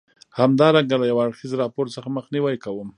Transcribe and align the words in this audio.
همدارنګه 0.39 0.95
له 1.01 1.05
یو 1.11 1.19
اړخیز 1.25 1.51
راپور 1.61 1.85
څخه 1.95 2.07
مخنیوی 2.17 2.57
کوم. 2.63 2.89